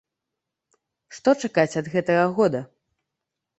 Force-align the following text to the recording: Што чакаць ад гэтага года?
Што 1.17 1.29
чакаць 1.45 1.77
ад 1.83 1.93
гэтага 1.95 2.27
года? 2.43 2.65